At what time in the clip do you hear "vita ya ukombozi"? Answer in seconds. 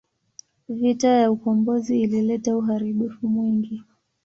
0.69-2.01